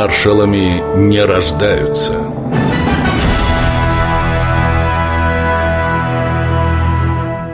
[0.00, 2.12] Маршалами не рождаются.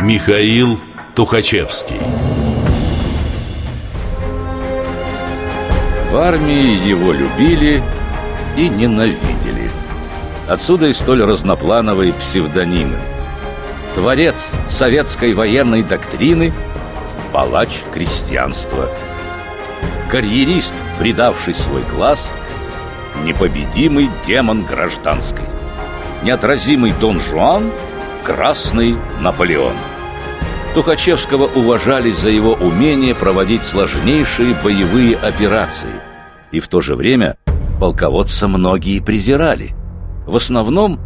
[0.00, 0.80] Михаил
[1.14, 2.00] Тухачевский.
[6.10, 7.82] В армии его любили
[8.56, 9.70] и ненавидели.
[10.48, 12.96] Отсюда и столь разноплановые псевдонимы.
[13.94, 16.54] Творец советской военной доктрины
[17.34, 18.88] Палач крестьянства
[20.10, 22.32] Карьерист, предавший свой класс
[23.24, 25.44] Непобедимый демон гражданской.
[26.24, 27.70] Неотразимый Дон Жуан
[28.24, 29.74] Красный Наполеон.
[30.74, 36.00] Тухачевского уважали за его умение проводить сложнейшие боевые операции.
[36.50, 37.36] И в то же время
[37.78, 39.74] полководца многие презирали.
[40.26, 40.98] В основном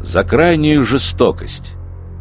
[0.00, 1.74] за крайнюю жестокость.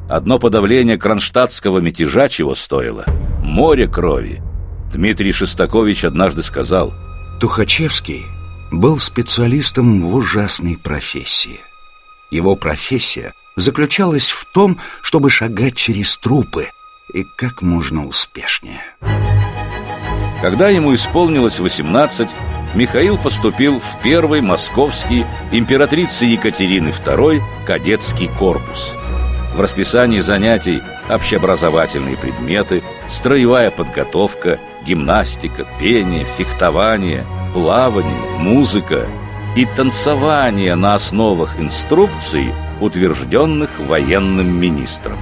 [0.09, 3.05] Одно подавление кронштадтского мятежа чего стоило?
[3.41, 4.41] Море крови
[4.91, 6.93] Дмитрий Шестакович однажды сказал
[7.39, 8.25] Тухачевский
[8.71, 11.59] был специалистом в ужасной профессии
[12.31, 16.69] Его профессия заключалась в том, чтобы шагать через трупы
[17.13, 18.81] и как можно успешнее.
[20.41, 22.29] Когда ему исполнилось 18,
[22.75, 28.93] Михаил поступил в первый московский императрицы Екатерины II кадетский корпус.
[29.57, 39.07] В расписании занятий общеобразовательные предметы, строевая подготовка, гимнастика, пение, фехтование, плавание, музыка
[39.55, 45.17] и танцевание на основах инструкций, утвержденных военным министром.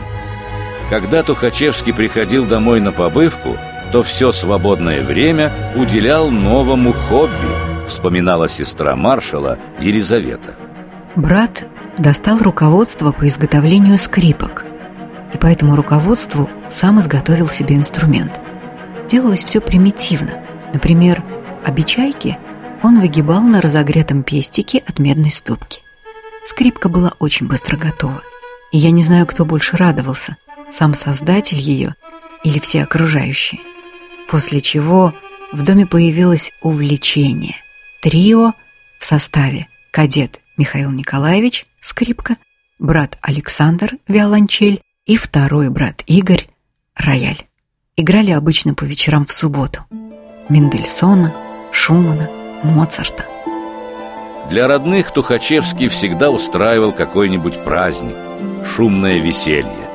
[0.89, 3.55] Когда Тухачевский приходил домой на побывку,
[3.93, 10.64] то все свободное время уделял новому хобби, вспоминала сестра маршала Елизавета.
[11.15, 11.65] Брат
[11.97, 14.65] достал руководство по изготовлению скрипок,
[15.33, 18.41] и по этому руководству сам изготовил себе инструмент.
[19.07, 20.43] Делалось все примитивно.
[20.73, 21.23] Например,
[21.63, 22.37] обечайки
[22.83, 25.81] он выгибал на разогретом пестике от медной ступки.
[26.45, 28.21] Скрипка была очень быстро готова,
[28.71, 30.37] и я не знаю, кто больше радовался–
[30.71, 31.95] сам создатель ее
[32.43, 33.61] или все окружающие.
[34.27, 35.13] После чего
[35.51, 37.55] в доме появилось увлечение.
[38.01, 38.53] Трио
[38.99, 42.37] в составе кадет Михаил Николаевич, скрипка,
[42.79, 46.47] брат Александр, виолончель и второй брат Игорь,
[46.95, 47.45] рояль.
[47.97, 49.85] Играли обычно по вечерам в субботу.
[50.49, 51.33] Мендельсона,
[51.71, 52.29] Шумана,
[52.63, 53.25] Моцарта.
[54.49, 58.15] Для родных Тухачевский всегда устраивал какой-нибудь праздник,
[58.75, 59.89] шумное веселье.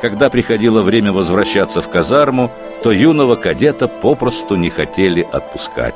[0.00, 2.50] Когда приходило время возвращаться в казарму,
[2.82, 5.94] то юного кадета попросту не хотели отпускать.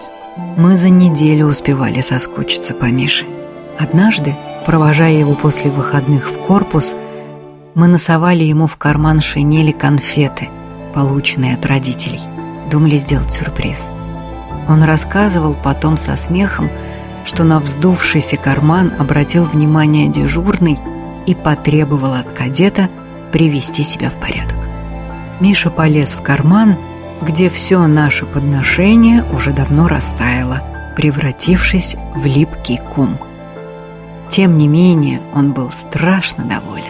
[0.56, 3.24] Мы за неделю успевали соскучиться по Мише.
[3.78, 6.94] Однажды, провожая его после выходных в корпус,
[7.74, 10.48] мы носовали ему в карман шинели конфеты,
[10.94, 12.20] полученные от родителей.
[12.70, 13.88] Думали сделать сюрприз.
[14.68, 16.70] Он рассказывал потом со смехом,
[17.24, 20.78] что на вздувшийся карман обратил внимание дежурный
[21.26, 22.88] и потребовал от кадета–
[23.36, 24.56] привести себя в порядок.
[25.40, 26.76] Миша полез в карман,
[27.20, 30.62] где все наше подношение уже давно растаяло,
[30.96, 33.18] превратившись в липкий кум.
[34.30, 36.84] Тем не менее, он был страшно доволен.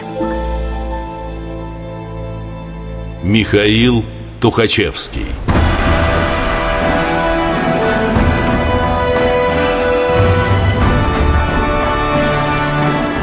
[3.23, 4.03] Михаил
[4.39, 5.25] Тухачевский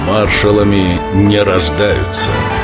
[0.07, 2.31] Маршалами не рождаются–